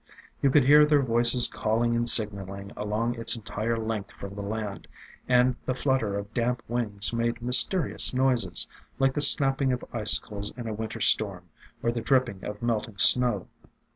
You 0.41 0.49
could 0.49 0.63
hear 0.63 0.83
their 0.83 1.03
voices 1.03 1.47
calling 1.47 1.95
and 1.95 2.09
signaling 2.09 2.71
along 2.75 3.13
its 3.19 3.35
entire 3.35 3.77
length 3.77 4.09
from 4.11 4.33
the 4.33 4.43
land; 4.43 4.87
and 5.27 5.55
the 5.67 5.75
flutter 5.75 6.17
of 6.17 6.33
damp 6.33 6.63
wings 6.67 7.13
made 7.13 7.39
mysterious 7.39 8.11
noises, 8.11 8.67
like 8.97 9.13
the 9.13 9.21
snapping 9.21 9.71
of 9.71 9.85
icicles 9.93 10.57
in 10.57 10.67
a 10.67 10.73
Winter 10.73 11.01
storm 11.01 11.49
or 11.83 11.91
the 11.91 12.01
dripping 12.01 12.43
of 12.43 12.63
melting 12.63 12.97
snow. 12.97 13.47